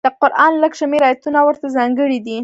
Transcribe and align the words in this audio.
د 0.05 0.07
قران 0.21 0.53
لږ 0.63 0.73
شمېر 0.79 1.01
ایتونه 1.09 1.39
ورته 1.43 1.67
ځانګړي 1.77 2.19
دي. 2.25 2.37